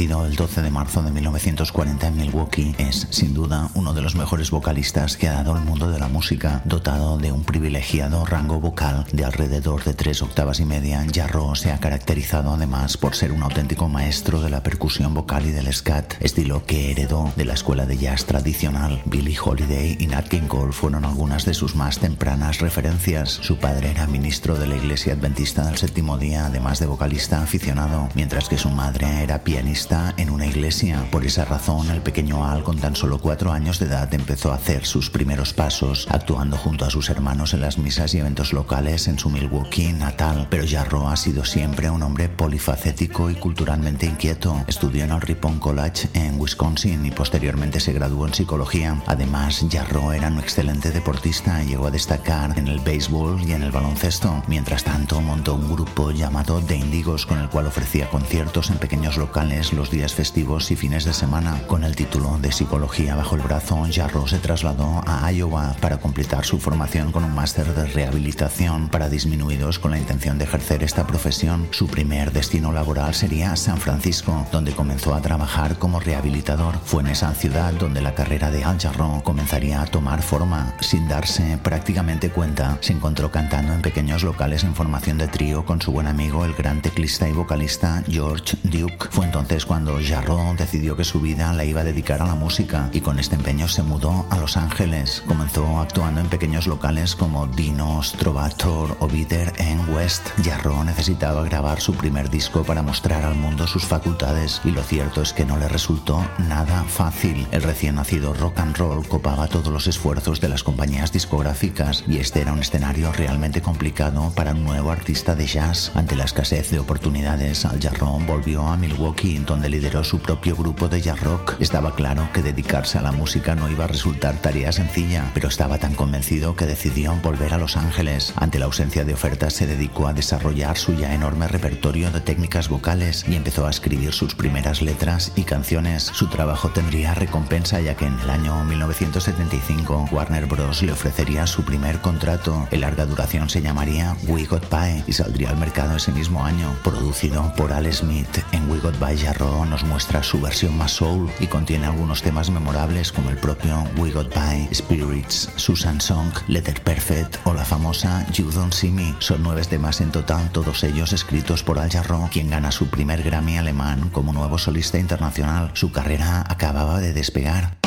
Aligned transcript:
nacido 0.00 0.24
el 0.24 0.34
12 0.34 0.62
de 0.62 0.70
marzo 0.70 1.02
de 1.02 1.10
1940 1.10 2.06
en 2.06 2.16
Milwaukee, 2.16 2.74
es 2.78 3.06
sin 3.10 3.34
duda 3.34 3.68
uno 3.74 3.92
de 3.92 4.00
los 4.00 4.14
mejores 4.14 4.50
vocalistas 4.50 5.18
que 5.18 5.28
ha 5.28 5.34
dado 5.34 5.54
el 5.54 5.62
mundo 5.62 5.90
de 5.90 5.98
la 5.98 6.08
música. 6.08 6.62
Dotado 6.64 7.18
de 7.18 7.32
un 7.32 7.44
privilegiado 7.44 8.24
rango 8.24 8.60
vocal 8.60 9.04
de 9.12 9.26
alrededor 9.26 9.84
de 9.84 9.92
tres 9.92 10.22
octavas 10.22 10.58
y 10.58 10.64
media, 10.64 11.04
Jarro 11.12 11.54
se 11.54 11.70
ha 11.70 11.80
caracterizado 11.80 12.54
además 12.54 12.96
por 12.96 13.14
ser 13.14 13.30
un 13.30 13.42
auténtico 13.42 13.88
maestro 13.88 14.40
de 14.40 14.48
la 14.48 14.62
percusión 14.62 15.12
vocal 15.12 15.44
y 15.44 15.50
del 15.50 15.70
scat, 15.70 16.14
estilo 16.20 16.64
que 16.64 16.92
heredó 16.92 17.30
de 17.36 17.44
la 17.44 17.52
escuela 17.52 17.84
de 17.84 17.98
jazz 17.98 18.24
tradicional. 18.24 19.02
Billie 19.04 19.38
Holiday 19.38 19.98
y 20.00 20.06
Nat 20.06 20.28
King 20.28 20.48
Cole 20.48 20.72
fueron 20.72 21.04
algunas 21.04 21.44
de 21.44 21.52
sus 21.52 21.76
más 21.76 21.98
tempranas 21.98 22.60
referencias. 22.60 23.28
Su 23.42 23.58
padre 23.58 23.90
era 23.90 24.06
ministro 24.06 24.56
de 24.56 24.66
la 24.66 24.76
Iglesia 24.76 25.12
Adventista 25.12 25.66
del 25.66 25.76
Séptimo 25.76 26.16
Día, 26.16 26.46
además 26.46 26.78
de 26.78 26.86
vocalista 26.86 27.42
aficionado, 27.42 28.08
mientras 28.14 28.48
que 28.48 28.56
su 28.56 28.70
madre 28.70 29.22
era 29.22 29.44
pianista 29.44 29.89
en 29.90 30.30
una 30.30 30.46
iglesia. 30.46 31.04
Por 31.10 31.24
esa 31.24 31.44
razón, 31.44 31.90
el 31.90 32.00
pequeño 32.00 32.46
Al, 32.46 32.62
con 32.62 32.78
tan 32.78 32.94
solo 32.94 33.18
cuatro 33.18 33.50
años 33.50 33.80
de 33.80 33.86
edad, 33.86 34.12
empezó 34.14 34.52
a 34.52 34.54
hacer 34.54 34.86
sus 34.86 35.10
primeros 35.10 35.52
pasos, 35.52 36.06
actuando 36.10 36.56
junto 36.56 36.84
a 36.84 36.90
sus 36.90 37.10
hermanos 37.10 37.54
en 37.54 37.60
las 37.60 37.76
misas 37.76 38.14
y 38.14 38.18
eventos 38.18 38.52
locales 38.52 39.08
en 39.08 39.18
su 39.18 39.30
Milwaukee 39.30 39.92
natal. 39.92 40.46
Pero 40.48 40.64
Jarro 40.68 41.08
ha 41.08 41.16
sido 41.16 41.44
siempre 41.44 41.90
un 41.90 42.04
hombre 42.04 42.28
polifacético 42.28 43.30
y 43.30 43.34
culturalmente 43.34 44.06
inquieto. 44.06 44.62
Estudió 44.68 45.04
en 45.04 45.10
el 45.10 45.20
Ripon 45.20 45.58
College 45.58 46.08
en 46.14 46.40
Wisconsin 46.40 47.04
y 47.04 47.10
posteriormente 47.10 47.80
se 47.80 47.92
graduó 47.92 48.28
en 48.28 48.34
psicología. 48.34 49.02
Además, 49.06 49.64
Jarro 49.70 50.12
era 50.12 50.28
un 50.28 50.38
excelente 50.38 50.92
deportista 50.92 51.64
y 51.64 51.66
llegó 51.66 51.88
a 51.88 51.90
destacar 51.90 52.56
en 52.56 52.68
el 52.68 52.78
béisbol 52.78 53.42
y 53.42 53.52
en 53.52 53.64
el 53.64 53.72
baloncesto. 53.72 54.40
Mientras 54.46 54.84
tanto, 54.84 55.20
montó 55.20 55.54
un 55.54 55.72
grupo 55.72 56.12
llamado 56.12 56.60
The 56.60 56.76
Indigos 56.76 57.26
con 57.26 57.40
el 57.40 57.48
cual 57.48 57.66
ofrecía 57.66 58.08
conciertos 58.08 58.70
en 58.70 58.78
pequeños 58.78 59.16
locales 59.16 59.72
los 59.80 59.90
días 59.90 60.12
festivos 60.12 60.70
y 60.70 60.76
fines 60.76 61.06
de 61.06 61.14
semana. 61.14 61.62
Con 61.66 61.84
el 61.84 61.96
título 61.96 62.36
de 62.36 62.52
psicología 62.52 63.14
bajo 63.14 63.34
el 63.34 63.40
brazo, 63.40 63.86
Jarro 63.90 64.26
se 64.26 64.38
trasladó 64.38 65.00
a 65.06 65.32
Iowa 65.32 65.74
para 65.80 65.96
completar 65.96 66.44
su 66.44 66.58
formación 66.58 67.12
con 67.12 67.24
un 67.24 67.34
máster 67.34 67.74
de 67.74 67.86
rehabilitación 67.86 68.90
para 68.90 69.08
disminuidos 69.08 69.78
con 69.78 69.92
la 69.92 69.98
intención 69.98 70.36
de 70.36 70.44
ejercer 70.44 70.82
esta 70.82 71.06
profesión. 71.06 71.66
Su 71.70 71.86
primer 71.86 72.30
destino 72.30 72.72
laboral 72.72 73.14
sería 73.14 73.56
San 73.56 73.78
Francisco, 73.78 74.46
donde 74.52 74.72
comenzó 74.72 75.14
a 75.14 75.22
trabajar 75.22 75.78
como 75.78 75.98
rehabilitador. 75.98 76.74
Fue 76.84 77.00
en 77.00 77.08
esa 77.08 77.32
ciudad 77.32 77.72
donde 77.72 78.02
la 78.02 78.14
carrera 78.14 78.50
de 78.50 78.64
Al 78.64 78.78
Jarreau 78.78 79.22
comenzaría 79.22 79.80
a 79.80 79.86
tomar 79.86 80.20
forma. 80.20 80.74
Sin 80.80 81.08
darse 81.08 81.58
prácticamente 81.62 82.28
cuenta, 82.28 82.76
se 82.82 82.92
encontró 82.92 83.30
cantando 83.30 83.72
en 83.72 83.80
pequeños 83.80 84.24
locales 84.24 84.62
en 84.62 84.74
formación 84.74 85.16
de 85.16 85.28
trío 85.28 85.64
con 85.64 85.80
su 85.80 85.90
buen 85.90 86.06
amigo, 86.06 86.44
el 86.44 86.52
gran 86.52 86.82
teclista 86.82 87.26
y 87.26 87.32
vocalista 87.32 88.04
George 88.06 88.58
Duke. 88.64 89.08
Fue 89.10 89.24
entonces 89.24 89.64
cuando 89.70 90.00
Jarreau 90.02 90.56
decidió 90.56 90.96
que 90.96 91.04
su 91.04 91.20
vida 91.20 91.52
la 91.52 91.64
iba 91.64 91.82
a 91.82 91.84
dedicar 91.84 92.20
a 92.22 92.26
la 92.26 92.34
música 92.34 92.90
y 92.92 93.02
con 93.02 93.20
este 93.20 93.36
empeño 93.36 93.68
se 93.68 93.84
mudó 93.84 94.26
a 94.28 94.36
Los 94.36 94.56
Ángeles. 94.56 95.22
Comenzó 95.28 95.78
actuando 95.78 96.20
en 96.20 96.26
pequeños 96.26 96.66
locales 96.66 97.14
como 97.14 97.46
Dinos, 97.46 98.14
Trovator 98.14 98.96
o 98.98 99.06
Bitter 99.06 99.52
en 99.58 99.78
West. 99.94 100.30
Jarreau 100.42 100.82
necesitaba 100.82 101.44
grabar 101.44 101.80
su 101.80 101.94
primer 101.94 102.30
disco 102.30 102.64
para 102.64 102.82
mostrar 102.82 103.24
al 103.24 103.36
mundo 103.36 103.68
sus 103.68 103.84
facultades 103.84 104.60
y 104.64 104.72
lo 104.72 104.82
cierto 104.82 105.22
es 105.22 105.32
que 105.32 105.44
no 105.44 105.56
le 105.56 105.68
resultó 105.68 106.20
nada 106.38 106.82
fácil. 106.88 107.46
El 107.52 107.62
recién 107.62 107.94
nacido 107.94 108.32
rock 108.32 108.58
and 108.58 108.76
roll 108.76 109.06
copaba 109.06 109.46
todos 109.46 109.72
los 109.72 109.86
esfuerzos 109.86 110.40
de 110.40 110.48
las 110.48 110.64
compañías 110.64 111.12
discográficas 111.12 112.02
y 112.08 112.16
este 112.16 112.40
era 112.40 112.52
un 112.52 112.58
escenario 112.58 113.12
realmente 113.12 113.62
complicado 113.62 114.32
para 114.34 114.50
un 114.50 114.64
nuevo 114.64 114.90
artista 114.90 115.36
de 115.36 115.46
jazz. 115.46 115.92
Ante 115.94 116.16
la 116.16 116.24
escasez 116.24 116.72
de 116.72 116.80
oportunidades, 116.80 117.64
Al 117.64 117.78
volvió 118.26 118.66
a 118.66 118.76
Milwaukee 118.76 119.38
donde 119.38 119.59
lideró 119.68 120.04
su 120.04 120.20
propio 120.20 120.56
grupo 120.56 120.88
de 120.88 121.00
jazz 121.00 121.20
rock. 121.20 121.56
Estaba 121.60 121.94
claro 121.94 122.28
que 122.32 122.42
dedicarse 122.42 122.98
a 122.98 123.02
la 123.02 123.12
música 123.12 123.54
no 123.54 123.68
iba 123.70 123.84
a 123.84 123.88
resultar 123.88 124.36
tarea 124.40 124.72
sencilla, 124.72 125.30
pero 125.34 125.48
estaba 125.48 125.78
tan 125.78 125.94
convencido 125.94 126.56
que 126.56 126.66
decidió 126.66 127.14
volver 127.22 127.52
a 127.52 127.58
Los 127.58 127.76
Ángeles. 127.76 128.32
Ante 128.36 128.58
la 128.58 128.66
ausencia 128.66 129.04
de 129.04 129.14
ofertas 129.14 129.54
se 129.54 129.66
dedicó 129.66 130.06
a 130.06 130.12
desarrollar 130.12 130.78
su 130.78 130.94
ya 130.94 131.14
enorme 131.14 131.48
repertorio 131.48 132.10
de 132.10 132.20
técnicas 132.20 132.68
vocales 132.68 133.24
y 133.28 133.34
empezó 133.34 133.66
a 133.66 133.70
escribir 133.70 134.12
sus 134.12 134.34
primeras 134.34 134.82
letras 134.82 135.32
y 135.36 135.42
canciones. 135.42 136.04
Su 136.04 136.28
trabajo 136.28 136.70
tendría 136.70 137.14
recompensa 137.14 137.80
ya 137.80 137.96
que 137.96 138.06
en 138.06 138.18
el 138.20 138.30
año 138.30 138.64
1975 138.64 140.08
Warner 140.12 140.46
Bros. 140.46 140.82
le 140.82 140.92
ofrecería 140.92 141.46
su 141.46 141.64
primer 141.64 142.00
contrato. 142.00 142.66
El 142.70 142.80
larga 142.80 143.04
duración 143.04 143.50
se 143.50 143.60
llamaría 143.60 144.16
We 144.26 144.44
Got 144.44 144.70
By 144.70 145.04
y 145.06 145.12
saldría 145.12 145.50
al 145.50 145.58
mercado 145.58 145.96
ese 145.96 146.12
mismo 146.12 146.44
año. 146.44 146.74
Producido 146.82 147.52
por 147.56 147.72
Al 147.72 147.92
Smith, 147.92 148.38
en 148.52 148.70
We 148.70 148.78
Got 148.78 148.98
By 148.98 149.18
Jarro 149.18 149.49
nos 149.50 149.84
muestra 149.84 150.22
su 150.22 150.40
versión 150.40 150.76
más 150.78 150.92
soul 150.92 151.30
y 151.40 151.46
contiene 151.46 151.86
algunos 151.86 152.22
temas 152.22 152.50
memorables 152.50 153.12
como 153.12 153.30
el 153.30 153.36
propio 153.36 153.84
We 153.96 154.10
Got 154.10 154.34
By, 154.34 154.68
Spirits, 154.72 155.50
Susan 155.56 156.00
Song, 156.00 156.32
Letter 156.48 156.80
Perfect 156.82 157.38
o 157.44 157.54
la 157.54 157.64
famosa 157.64 158.26
You 158.32 158.50
Don't 158.50 158.72
See 158.72 158.90
Me. 158.90 159.14
Son 159.18 159.42
nueve 159.42 159.62
temas 159.64 160.00
en 160.00 160.12
total, 160.12 160.50
todos 160.52 160.84
ellos 160.84 161.12
escritos 161.12 161.62
por 161.62 161.78
Al 161.78 161.90
Jarro, 161.90 162.28
quien 162.32 162.50
gana 162.50 162.70
su 162.70 162.88
primer 162.88 163.22
Grammy 163.22 163.58
alemán 163.58 164.10
como 164.10 164.32
nuevo 164.32 164.58
solista 164.58 164.98
internacional. 164.98 165.70
Su 165.74 165.90
carrera 165.92 166.44
acababa 166.48 167.00
de 167.00 167.12
despegar. 167.12 167.79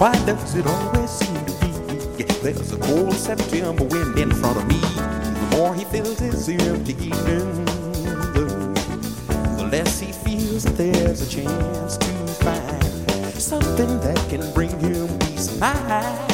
Why 0.00 0.14
does 0.24 0.54
it 0.54 0.66
always 0.66 1.10
seem 1.10 1.34
to 1.44 1.52
be 2.16 2.24
there's 2.40 2.72
a 2.72 2.78
cold 2.78 3.12
September 3.12 3.84
wind 3.84 4.18
in 4.18 4.30
front 4.30 4.56
of 4.56 4.66
me? 4.66 4.80
The 4.80 5.56
more 5.58 5.74
he 5.74 5.84
fills 5.84 6.18
his 6.18 6.48
empty 6.48 6.94
evening, 6.94 7.66
the 9.58 9.68
less 9.70 10.00
he 10.00 10.12
feels 10.12 10.64
that 10.64 10.78
there's 10.78 11.20
a 11.20 11.28
chance 11.28 11.98
to 11.98 12.06
find 12.42 13.34
something 13.34 14.00
that 14.00 14.16
can 14.30 14.40
bring 14.54 14.70
him 14.80 15.18
peace 15.18 15.52
of 15.52 15.60
mind. 15.60 16.32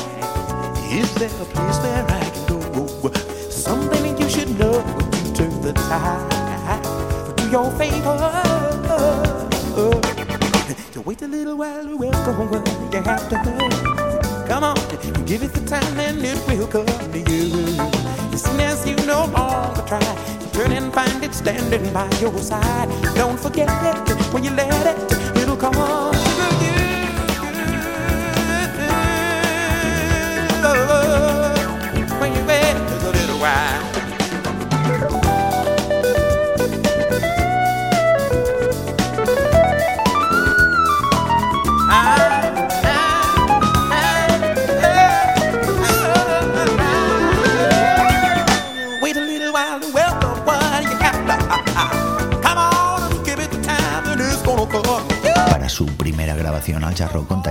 Is 0.93 1.13
there 1.17 1.29
a 1.29 1.45
place 1.47 1.79
where 1.81 2.07
I 2.09 2.21
can 2.21 2.47
go? 2.47 3.11
Something 3.51 4.17
you 4.17 4.31
should 4.31 4.57
know 4.61 4.75
to 4.75 5.35
turn 5.35 5.61
the 5.61 5.73
tide 5.73 7.37
to 7.37 7.51
your 7.51 7.73
favor. 7.73 8.46
You 11.07 11.11
wait 11.11 11.23
a 11.23 11.29
little 11.29 11.57
while, 11.57 11.87
you 11.87 11.97
welcome 11.97 12.51
what 12.51 12.67
you 12.93 13.01
have 13.01 13.29
to 13.29 13.37
know. 13.45 13.69
Come 14.49 14.65
on, 14.65 14.75
give 15.25 15.45
it 15.45 15.53
the 15.53 15.65
time 15.65 16.01
and 16.01 16.19
it 16.25 16.37
will 16.49 16.67
come 16.67 16.85
to 16.85 17.19
you. 17.31 17.55
As 18.35 18.43
soon 18.43 18.59
as 18.59 18.85
you 18.85 18.97
no 19.07 19.27
longer 19.27 19.83
try, 19.87 20.01
turn 20.53 20.73
and 20.73 20.93
find 20.93 21.23
it 21.23 21.33
standing 21.33 21.93
by 21.93 22.11
your 22.21 22.37
side. 22.39 22.89
Don't 23.15 23.39
forget 23.39 23.69
it 23.69 24.35
when 24.35 24.43
you 24.43 24.51
let 24.51 24.85
it, 24.85 25.13
it'll 25.37 25.57
come 25.57 25.77
on 25.77 26.13
to 26.13 26.19
you. 31.31 31.36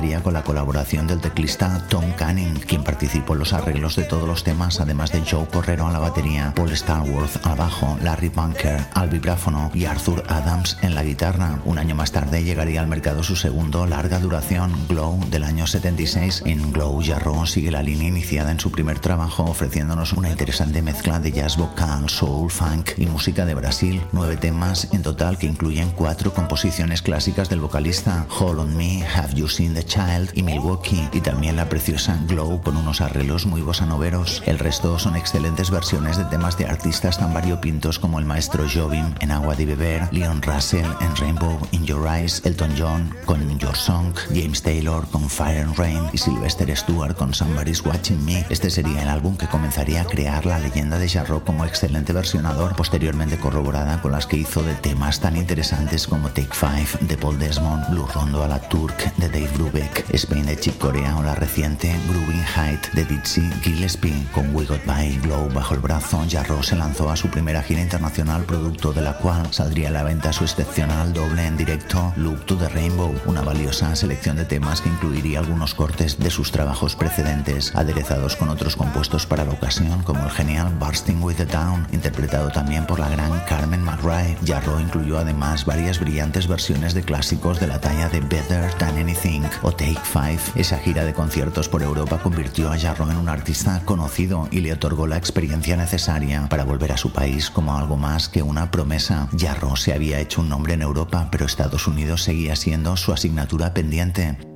Contaría 0.06 0.24
con 0.24 0.34
la 0.34 0.44
colaboración 0.44 1.08
del 1.08 1.20
teclista 1.20 1.82
Tom 1.90 2.12
Canning, 2.12 2.60
quien 2.68 2.84
participó 2.84 3.34
en 3.34 3.40
los 3.40 3.54
arreglos 3.54 3.96
de 3.96 4.04
todos 4.04 4.28
los 4.28 4.44
temas, 4.44 4.80
además 4.80 5.12
de 5.12 5.24
Joe 5.26 5.48
Correro 5.48 5.88
a 5.88 5.92
la 5.92 5.98
batería, 5.98 6.54
Paul 6.56 6.76
Starworth 6.76 7.44
al 7.44 7.58
bajo, 7.58 7.98
Larry 8.04 8.30
Bunker 8.30 8.86
al 8.94 9.10
vibráfono 9.10 9.72
y 9.74 9.86
Arthur 9.86 10.24
Adams 10.28 10.78
en 10.84 10.94
la 10.94 11.04
guitarra. 11.04 11.60
Un 11.66 11.80
año 11.80 11.96
más 11.96 12.12
tarde 12.12 12.44
llegaría 12.44 12.82
al 12.82 12.88
mercado 12.88 13.24
su 13.24 13.36
segundo 13.36 13.88
larga 13.88 14.20
duración, 14.20 14.74
Glow, 14.88 15.20
del 15.32 15.44
año 15.44 15.66
76. 15.66 16.44
En 16.46 16.72
Glow, 16.72 17.02
Jarro 17.04 17.48
sigue 17.48 17.72
la 17.72 17.82
línea 17.82 18.10
iniciada 18.10 18.52
en 18.52 18.60
su 18.60 18.72
primer 18.72 19.00
trabajo, 19.00 19.44
ofreciéndonos 19.46 20.14
una 20.14 20.30
interesante 20.30 20.84
mezcla 20.84 21.20
de 21.20 21.32
jazz 21.32 21.58
vocal, 21.58 22.10
soul, 22.10 22.52
funk 22.52 22.92
y 22.98 23.08
música 23.08 23.46
de 23.46 23.56
Brasil. 23.56 24.04
Nueve 24.12 24.38
temas 24.38 24.88
en 24.92 25.02
total 25.02 25.40
que 25.40 25.48
incluyen 25.48 25.90
cuatro 25.92 26.32
composiciones 26.32 27.02
clásicas 27.02 27.50
del 27.50 27.62
vocalista, 27.62 28.28
Hold 28.40 28.60
on 28.60 28.78
Me, 28.78 29.04
Have 29.04 29.34
You 29.34 29.48
Seen 29.48 29.74
the 29.74 29.95
Child 29.96 30.32
y 30.34 30.44
Milwaukee, 30.44 31.08
y 31.14 31.22
también 31.22 31.56
la 31.56 31.70
preciosa 31.70 32.20
Glow 32.28 32.62
con 32.62 32.76
unos 32.76 33.00
arreglos 33.00 33.46
muy 33.46 33.62
bossanoveros. 33.62 34.44
El 34.46 34.60
resto 34.60 35.00
son 35.00 35.16
excelentes 35.16 35.72
versiones 35.72 36.18
de 36.18 36.26
temas 36.26 36.58
de 36.58 36.66
artistas 36.66 37.18
tan 37.18 37.34
variopintos 37.34 37.98
como 37.98 38.20
el 38.20 38.26
maestro 38.26 38.66
Jobim 38.68 39.16
en 39.22 39.32
Agua 39.32 39.56
de 39.56 39.66
Beber, 39.66 40.10
Leon 40.12 40.42
Russell 40.42 40.86
en 41.00 41.16
Rainbow 41.16 41.58
in 41.72 41.86
Your 41.86 42.06
Eyes, 42.08 42.42
Elton 42.44 42.74
John 42.78 43.16
con 43.26 43.46
Your 43.58 43.76
Song, 43.76 44.14
James 44.34 44.62
Taylor 44.62 45.08
con 45.08 45.30
Fire 45.30 45.62
and 45.62 45.78
Rain 45.78 46.02
y 46.12 46.18
Sylvester 46.18 46.76
Stewart 46.76 47.16
con 47.16 47.34
Somebody's 47.34 47.86
Watching 47.86 48.24
Me. 48.26 48.46
Este 48.50 48.70
sería 48.70 49.04
el 49.04 49.08
álbum 49.10 49.38
que 49.38 49.48
comenzaría 49.48 50.02
a 50.02 50.06
crear 50.06 50.46
la 50.46 50.60
leyenda 50.60 51.00
de 51.00 51.08
Jarro 51.08 51.46
como 51.46 51.64
excelente 51.64 52.12
versionador, 52.12 52.76
posteriormente 52.76 53.38
corroborada 53.38 54.02
con 54.02 54.12
las 54.12 54.26
que 54.26 54.38
hizo 54.38 54.62
de 54.64 54.74
temas 54.76 55.22
tan 55.22 55.38
interesantes 55.38 56.06
como 56.06 56.30
Take 56.30 56.54
Five 56.54 57.08
de 57.08 57.18
Paul 57.18 57.40
Desmond, 57.40 57.90
Blue 57.92 58.08
Rondo 58.14 58.44
a 58.44 58.48
la 58.48 58.60
Turk 58.60 59.16
de 59.16 59.30
Dave 59.30 59.52
Brubeck, 59.56 59.85
Spain 60.14 60.46
de 60.46 60.58
Chick 60.58 60.78
Corea 60.78 61.18
o 61.18 61.24
la 61.24 61.36
reciente 61.36 61.94
Grooving 62.08 62.44
Height 62.56 62.92
de 62.94 63.06
Dizzy 63.06 63.50
Gillespie. 63.62 64.26
Con 64.34 64.56
We 64.56 64.66
Got 64.66 64.86
By 64.86 65.18
Glow 65.20 65.50
bajo 65.54 65.74
el 65.74 65.80
brazo, 65.80 66.24
Jarro 66.30 66.64
se 66.64 66.76
lanzó 66.76 67.10
a 67.10 67.16
su 67.16 67.30
primera 67.30 67.62
gira 67.62 67.82
internacional, 67.82 68.44
producto 68.44 68.94
de 68.94 69.02
la 69.02 69.18
cual 69.18 69.54
saldría 69.54 69.90
a 69.90 69.92
la 69.92 70.04
venta 70.04 70.34
su 70.34 70.44
excepcional 70.44 71.14
doble 71.14 71.46
en 71.46 71.58
directo 71.58 72.14
Look 72.16 72.46
to 72.46 72.58
the 72.58 72.70
Rainbow, 72.70 73.14
una 73.26 73.42
valiosa 73.42 73.96
selección 73.96 74.38
de 74.38 74.46
temas 74.46 74.82
que 74.82 74.90
incluiría 74.90 75.40
algunos 75.40 75.74
cortes 75.74 76.18
de 76.20 76.30
sus 76.30 76.52
trabajos 76.52 76.96
precedentes, 76.96 77.76
aderezados 77.76 78.36
con 78.36 78.50
otros 78.50 78.76
compuestos 78.76 79.26
para 79.26 79.46
la 79.46 79.52
ocasión, 79.52 80.04
como 80.04 80.24
el 80.24 80.32
genial 80.32 80.74
Bursting 80.80 81.22
with 81.22 81.36
the 81.36 81.46
Town, 81.46 81.88
interpretado 81.92 82.50
también 82.50 82.86
por 82.86 83.00
la 83.00 83.10
gran 83.10 83.40
Carmen 83.48 83.84
McRae. 83.84 84.38
Jarro 84.46 84.80
incluyó 84.80 85.20
además 85.20 85.66
varias 85.66 86.00
brillantes 86.00 86.48
versiones 86.48 86.94
de 86.94 87.04
clásicos 87.04 87.60
de 87.60 87.68
la 87.68 87.80
talla 87.80 88.10
de 88.10 88.20
Better 88.22 88.74
Than 88.76 88.98
Anything 88.98 89.44
Take 89.76 90.00
Five. 90.04 90.40
Esa 90.56 90.78
gira 90.78 91.06
de 91.06 91.14
conciertos 91.14 91.70
por 91.70 91.84
Europa 91.84 92.20
convirtió 92.22 92.72
a 92.72 92.78
Jarro 92.78 93.10
en 93.10 93.18
un 93.18 93.30
artista 93.30 93.82
conocido 93.86 94.48
y 94.52 94.62
le 94.62 94.74
otorgó 94.74 95.08
la 95.08 95.18
experiencia 95.18 95.78
necesaria 95.78 96.48
para 96.50 96.64
volver 96.64 96.92
a 96.92 96.98
su 96.98 97.12
país 97.12 97.50
como 97.50 97.78
algo 97.78 97.98
más 97.98 98.30
que 98.30 98.42
una 98.42 98.72
promesa. 98.72 99.30
Jarro 99.38 99.76
se 99.76 99.94
había 99.94 100.20
hecho 100.20 100.42
un 100.42 100.50
nombre 100.50 100.74
en 100.74 100.82
Europa, 100.82 101.28
pero 101.32 101.46
Estados 101.46 101.88
Unidos 101.88 102.24
seguía 102.24 102.56
siendo 102.56 102.98
su 102.98 103.12
asignatura 103.12 103.74
pendiente. 103.74 104.55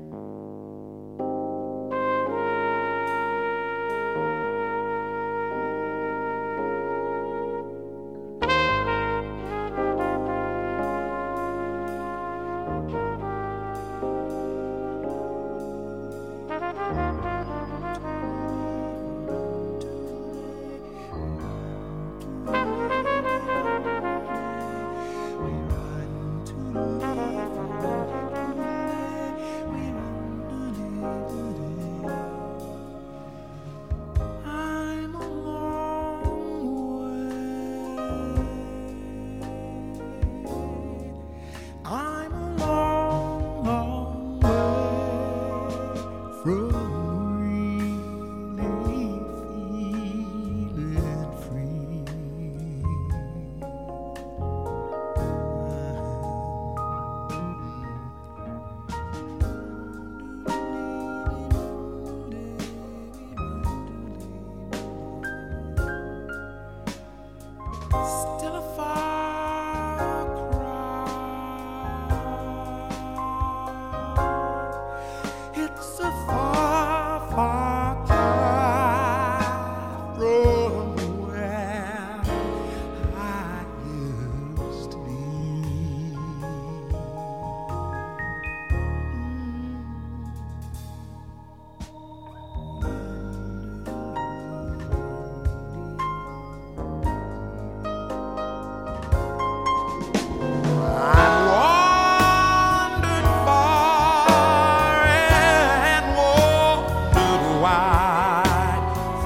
Still 67.90 68.59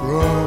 run. 0.04 0.43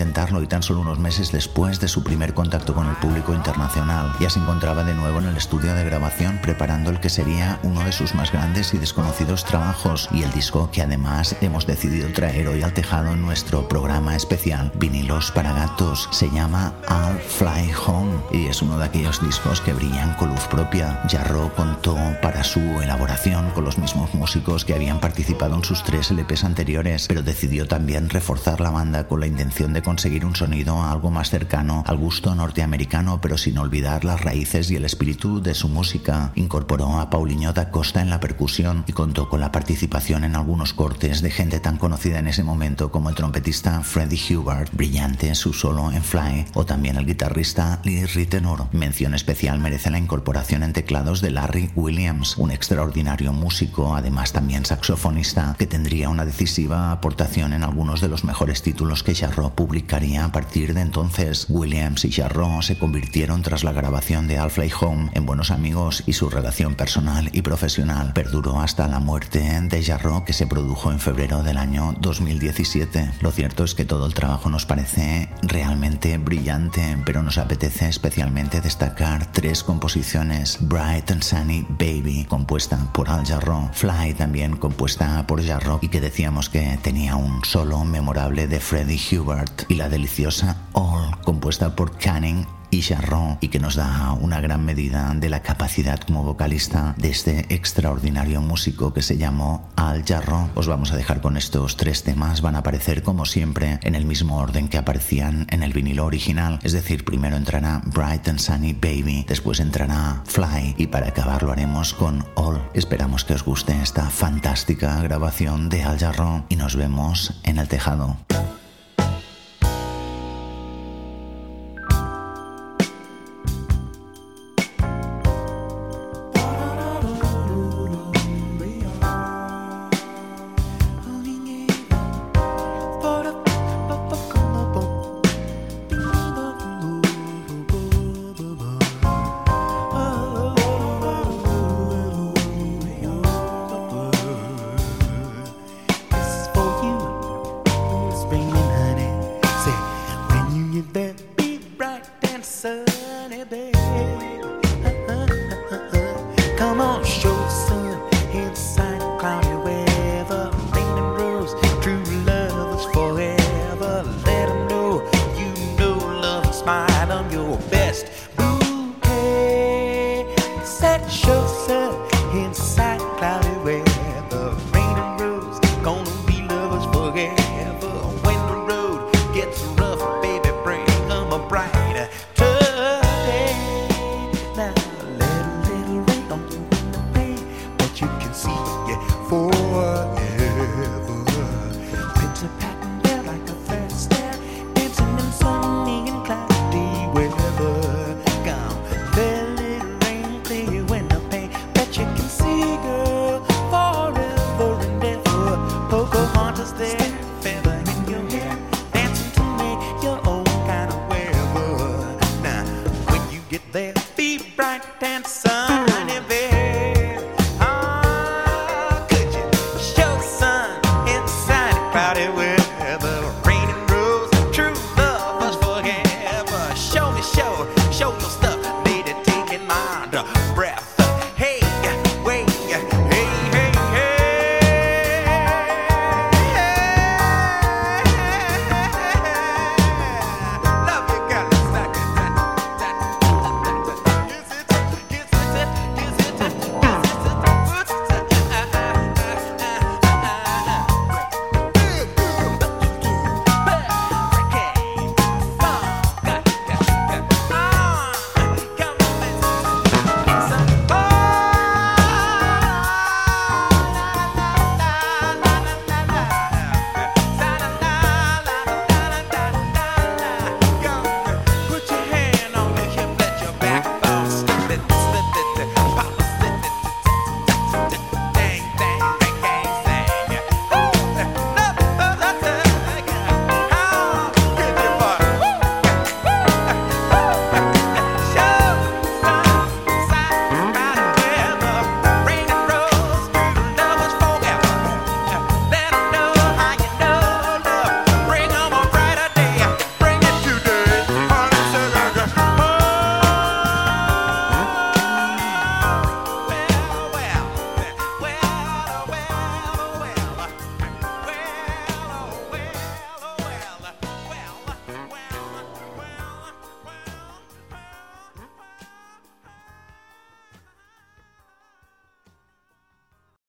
En 0.00 0.12
intentarlo 0.32 0.42
y 0.42 0.46
tan 0.46 0.62
solo 0.62 0.80
unos 0.80 0.98
meses 0.98 1.32
después 1.32 1.80
de 1.80 1.88
su 1.88 2.02
primer 2.02 2.32
contacto 2.34 2.74
con 2.74 2.88
el 2.88 2.96
público 2.96 3.34
internacional, 3.34 4.12
ya 4.20 4.30
se 4.30 4.38
encontraba 4.38 4.84
de 4.84 4.94
nuevo 4.94 5.18
en 5.18 5.26
el 5.26 5.36
estudio 5.36 5.74
de 5.74 5.84
grabación 5.84 6.38
preparando 6.42 6.90
el 6.90 7.00
que 7.00 7.10
sería 7.10 7.58
uno 7.62 7.84
de 7.84 7.92
sus 7.92 8.14
más 8.14 8.32
grandes 8.32 8.72
y 8.74 8.78
desconocidos 8.78 9.44
trabajos 9.44 10.08
y 10.12 10.22
el 10.22 10.32
disco 10.32 10.70
que 10.72 10.82
además 10.82 11.36
hemos 11.40 11.66
decidido 11.66 12.08
traer 12.12 12.48
hoy 12.48 12.62
al 12.62 12.72
tejado 12.72 13.12
en 13.12 13.22
nuestro 13.22 13.68
programa 13.68 14.16
especial 14.16 14.72
Vinilos 14.76 15.30
para 15.32 15.52
Gatos. 15.52 16.08
Se 16.12 16.30
llama 16.30 16.72
I'll 16.88 17.18
Fly 17.18 17.72
Home 17.86 18.12
y 18.32 18.46
es 18.46 18.62
uno 18.62 18.78
de 18.78 18.86
aquellos 18.86 19.20
discos 19.20 19.60
que 19.60 19.74
brillan 19.74 20.14
con 20.14 20.30
luz 20.30 20.46
propia. 20.50 21.02
Jarro 21.10 21.52
contó 21.54 21.96
para 22.22 22.44
su 22.44 22.60
elaboración 22.60 23.50
con 23.50 23.64
los 23.64 23.78
mismos 23.78 24.14
músicos 24.14 24.64
que 24.64 24.74
habían 24.74 25.00
participado 25.00 25.56
en 25.56 25.64
sus 25.64 25.82
tres 25.82 26.10
LPs 26.10 26.44
anteriores, 26.44 27.06
pero 27.08 27.22
decidió 27.22 27.66
también 27.66 28.08
reforzar 28.08 28.60
la 28.60 28.70
banda 28.70 29.06
con 29.06 29.20
la 29.20 29.26
intención 29.26 29.72
de 29.72 29.82
conseguir 29.82 30.21
un 30.24 30.36
sonido 30.36 30.82
algo 30.82 31.10
más 31.10 31.30
cercano 31.30 31.84
al 31.86 31.96
gusto 31.96 32.34
norteamericano, 32.34 33.20
pero 33.20 33.38
sin 33.38 33.58
olvidar 33.58 34.04
las 34.04 34.20
raíces 34.20 34.70
y 34.70 34.76
el 34.76 34.84
espíritu 34.84 35.42
de 35.42 35.54
su 35.54 35.68
música. 35.68 36.32
Incorporó 36.34 36.98
a 36.98 37.10
Paulinho 37.10 37.52
da 37.52 37.70
Costa 37.70 38.02
en 38.02 38.10
la 38.10 38.20
percusión 38.20 38.84
y 38.86 38.92
contó 38.92 39.28
con 39.28 39.40
la 39.40 39.52
participación 39.52 40.24
en 40.24 40.36
algunos 40.36 40.72
cortes 40.74 41.22
de 41.22 41.30
gente 41.30 41.60
tan 41.60 41.76
conocida 41.76 42.18
en 42.18 42.28
ese 42.28 42.44
momento 42.44 42.90
como 42.90 43.08
el 43.08 43.14
trompetista 43.14 43.80
Freddie 43.82 44.36
Hubert, 44.36 44.72
brillante 44.74 45.34
su 45.34 45.52
solo 45.52 45.90
en 45.90 46.02
Fly, 46.02 46.46
o 46.54 46.66
también 46.66 46.96
el 46.96 47.06
guitarrista 47.06 47.80
Lee 47.84 48.04
Ritenour. 48.04 48.66
Mención 48.72 49.14
especial 49.14 49.58
merece 49.58 49.90
la 49.90 49.98
incorporación 49.98 50.62
en 50.62 50.72
teclados 50.72 51.20
de 51.20 51.30
Larry 51.30 51.70
Williams, 51.74 52.36
un 52.36 52.50
extraordinario 52.50 53.32
músico, 53.32 53.96
además 53.96 54.32
también 54.32 54.64
saxofonista, 54.64 55.56
que 55.58 55.66
tendría 55.66 56.08
una 56.08 56.24
decisiva 56.24 56.92
aportación 56.92 57.52
en 57.52 57.62
algunos 57.62 58.00
de 58.00 58.08
los 58.08 58.24
mejores 58.24 58.62
títulos 58.62 59.02
que 59.02 59.14
Jarro 59.14 59.54
publicaría 59.54 60.11
a 60.18 60.32
partir 60.32 60.74
de 60.74 60.80
entonces. 60.80 61.46
Williams 61.48 62.04
y 62.04 62.12
Jarro 62.12 62.62
se 62.62 62.78
convirtieron 62.78 63.42
tras 63.42 63.64
la 63.64 63.72
grabación 63.72 64.28
de 64.28 64.34
I'll 64.34 64.50
Fly 64.50 64.72
Home 64.80 65.10
en 65.14 65.26
buenos 65.26 65.50
amigos 65.50 66.02
y 66.06 66.12
su 66.12 66.28
relación 66.28 66.74
personal 66.74 67.30
y 67.32 67.42
profesional 67.42 68.12
perduró 68.12 68.60
hasta 68.60 68.88
la 68.88 69.00
muerte 69.00 69.60
de 69.62 69.82
Jarro 69.82 70.24
que 70.24 70.32
se 70.32 70.46
produjo 70.46 70.92
en 70.92 71.00
febrero 71.00 71.42
del 71.42 71.56
año 71.56 71.94
2017. 72.00 73.12
Lo 73.20 73.30
cierto 73.30 73.64
es 73.64 73.74
que 73.74 73.84
todo 73.84 74.06
el 74.06 74.14
trabajo 74.14 74.50
nos 74.50 74.66
parece 74.66 75.28
realmente 75.42 76.18
brillante, 76.18 76.98
pero 77.04 77.22
nos 77.22 77.38
apetece 77.38 77.88
especialmente 77.88 78.60
destacar 78.60 79.30
tres 79.32 79.62
composiciones: 79.62 80.58
Bright 80.60 81.10
and 81.10 81.22
Sunny 81.22 81.66
Baby, 81.68 82.26
compuesta 82.28 82.78
por 82.92 83.10
Al 83.10 83.26
Jarro, 83.26 83.70
Fly, 83.72 84.14
también 84.14 84.56
compuesta 84.56 85.26
por 85.26 85.44
Jarro 85.44 85.78
y 85.82 85.88
que 85.88 86.00
decíamos 86.00 86.48
que 86.48 86.78
tenía 86.82 87.16
un 87.16 87.44
solo 87.44 87.84
memorable 87.84 88.46
de 88.46 88.60
Freddie 88.60 89.18
Hubert, 89.18 89.64
y 89.68 89.74
la 89.74 89.88
deliciosa 90.02 90.56
All, 90.72 91.16
compuesta 91.22 91.76
por 91.76 91.96
Canning 91.96 92.44
y 92.70 92.80
Charron 92.80 93.38
y 93.40 93.48
que 93.48 93.60
nos 93.60 93.76
da 93.76 94.12
una 94.14 94.40
gran 94.40 94.64
medida 94.64 95.14
de 95.14 95.28
la 95.28 95.42
capacidad 95.42 96.00
como 96.00 96.24
vocalista 96.24 96.96
de 96.98 97.10
este 97.10 97.54
extraordinario 97.54 98.40
músico 98.40 98.92
que 98.92 99.02
se 99.02 99.16
llamó 99.16 99.70
Al 99.76 100.04
Jarro. 100.04 100.50
Os 100.56 100.66
vamos 100.66 100.90
a 100.90 100.96
dejar 100.96 101.20
con 101.20 101.36
estos 101.36 101.76
tres 101.76 102.02
temas, 102.02 102.40
van 102.40 102.56
a 102.56 102.60
aparecer 102.60 103.04
como 103.04 103.26
siempre 103.26 103.78
en 103.82 103.94
el 103.94 104.04
mismo 104.04 104.38
orden 104.38 104.68
que 104.68 104.78
aparecían 104.78 105.46
en 105.50 105.62
el 105.62 105.72
vinilo 105.72 106.04
original, 106.04 106.58
es 106.64 106.72
decir, 106.72 107.04
primero 107.04 107.36
entrará 107.36 107.80
Bright 107.84 108.26
and 108.26 108.40
Sunny 108.40 108.72
Baby, 108.72 109.24
después 109.28 109.60
entrará 109.60 110.22
Fly 110.24 110.74
y 110.78 110.88
para 110.88 111.08
acabar 111.08 111.44
lo 111.44 111.52
haremos 111.52 111.94
con 111.94 112.24
All. 112.34 112.60
Esperamos 112.74 113.24
que 113.24 113.34
os 113.34 113.44
guste 113.44 113.80
esta 113.80 114.10
fantástica 114.10 115.00
grabación 115.00 115.68
de 115.68 115.84
Al 115.84 116.00
Jarro 116.00 116.44
y 116.48 116.56
nos 116.56 116.74
vemos 116.74 117.40
en 117.44 117.58
el 117.58 117.68
tejado. 117.68 118.16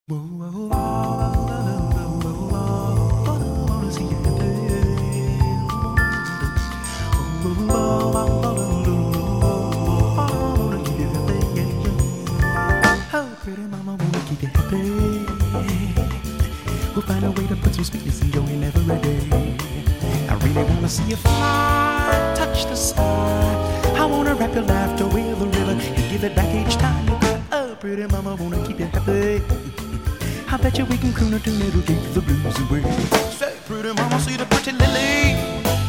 We'll 0.10 0.20
find 17.08 17.24
a 17.24 17.32
way 17.32 17.48
to 17.48 17.56
put 17.56 17.74
some 17.74 17.86
sweetness 17.86 18.24
your 18.26 18.44
hand 18.44 18.66
every 18.66 18.98
day. 19.00 19.56
I 20.28 20.36
really 20.36 20.64
wanna 20.66 20.90
see 20.90 21.06
you 21.06 21.16
fly, 21.16 22.34
touch 22.36 22.66
the 22.66 22.76
sky. 22.76 23.94
I 23.96 24.06
wanna 24.06 24.36
wrap 24.36 24.54
your 24.54 24.66
laughter 24.66 25.06
with 25.06 25.42
a 25.42 25.46
river 25.46 25.72
and 25.72 26.12
give 26.12 26.26
it 26.26 26.36
back 26.36 26.54
each 26.54 26.76
time 26.76 27.08
you 27.08 27.16
cry. 27.20 27.42
Oh, 27.54 27.78
pretty 27.80 28.06
mama 28.08 28.36
wanna 28.36 28.68
keep 28.68 28.80
you 28.82 28.88
happy. 28.88 29.83
I 30.54 30.58
bet 30.58 30.78
you 30.78 30.86
we 30.86 31.00
can 31.00 31.12
croon 31.14 31.34
a 31.34 31.40
tune 31.40 31.58
that'll 31.58 31.82
take 31.82 32.14
the 32.14 32.22
blues 32.22 32.60
away. 32.70 32.84
Say, 33.32 33.58
pretty 33.66 33.92
mama, 33.92 34.20
see 34.20 34.38
the 34.38 34.46
pretty 34.46 34.72
lily, 34.74 35.34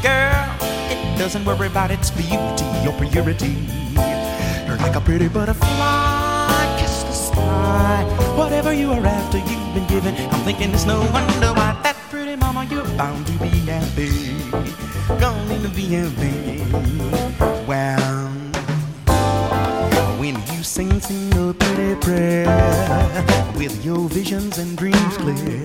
girl. 0.00 0.48
It 0.88 1.18
doesn't 1.18 1.44
worry 1.44 1.66
about 1.66 1.90
its 1.90 2.10
beauty 2.10 2.64
or 2.88 2.94
purity. 2.98 3.60
You're 4.66 4.78
like 4.78 4.96
a 4.96 5.02
pretty 5.02 5.28
butterfly, 5.28 6.78
kiss 6.78 7.02
the 7.02 7.12
sky. 7.12 8.04
Whatever 8.38 8.72
you 8.72 8.90
are 8.92 9.04
after, 9.04 9.36
you've 9.36 9.74
been 9.74 9.86
given. 9.86 10.14
I'm 10.32 10.40
thinking 10.44 10.72
it's 10.72 10.86
no 10.86 11.00
wonder 11.12 11.52
why 11.52 11.78
that 11.82 11.96
pretty 12.08 12.34
mama, 12.34 12.64
you're 12.70 12.88
bound 12.96 13.26
to 13.26 13.32
be 13.32 13.50
happy. 13.68 14.32
Gonna 15.20 15.46
need 15.46 15.62
to 15.62 15.68
be 15.68 15.84
happy. 15.92 17.53
With 23.64 23.82
your 23.82 24.08
visions 24.10 24.58
and 24.58 24.76
dreams 24.76 25.16
clear. 25.16 25.63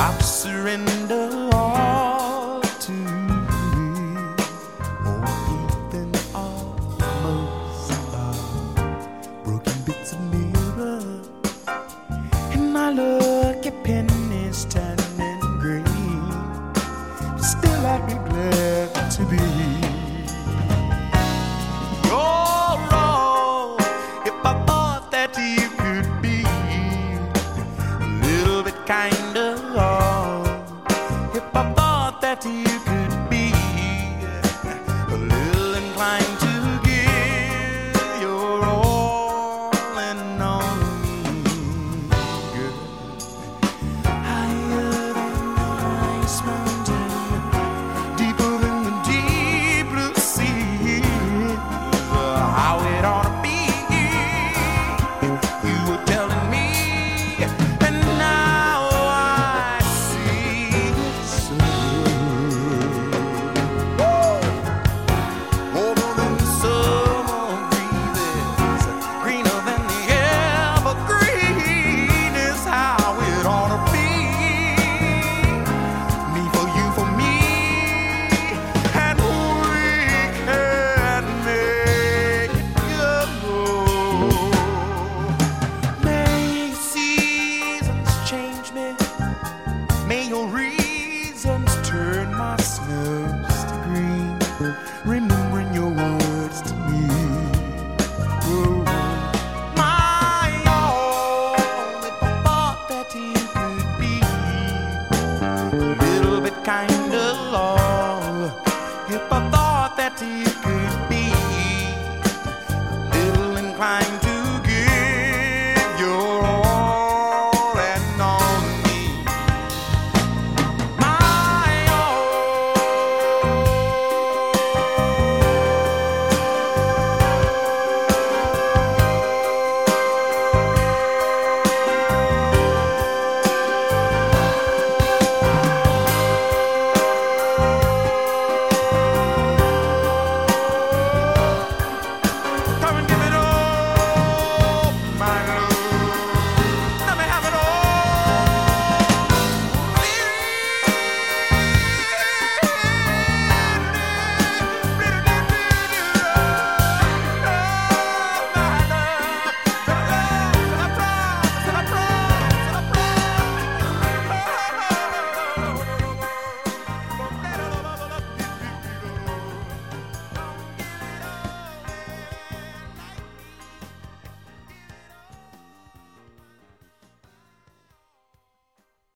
About 0.00 0.29